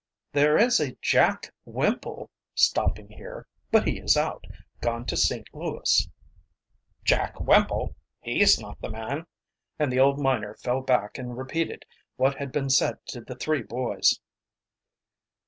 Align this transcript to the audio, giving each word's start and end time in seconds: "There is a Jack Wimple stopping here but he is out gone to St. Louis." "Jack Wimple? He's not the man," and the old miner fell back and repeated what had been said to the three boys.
"There 0.33 0.57
is 0.57 0.79
a 0.79 0.95
Jack 0.99 1.53
Wimple 1.63 2.31
stopping 2.55 3.09
here 3.09 3.45
but 3.71 3.87
he 3.87 3.99
is 3.99 4.17
out 4.17 4.43
gone 4.81 5.05
to 5.05 5.15
St. 5.15 5.47
Louis." 5.53 6.09
"Jack 7.03 7.39
Wimple? 7.39 7.95
He's 8.19 8.59
not 8.59 8.81
the 8.81 8.89
man," 8.89 9.27
and 9.77 9.91
the 9.91 9.99
old 9.99 10.19
miner 10.19 10.55
fell 10.55 10.81
back 10.81 11.19
and 11.19 11.37
repeated 11.37 11.85
what 12.15 12.39
had 12.39 12.51
been 12.51 12.71
said 12.71 12.97
to 13.09 13.21
the 13.21 13.35
three 13.35 13.61
boys. 13.61 14.19